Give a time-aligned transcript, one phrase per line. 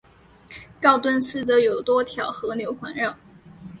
[0.81, 3.15] 高墩四周有多条河流环绕。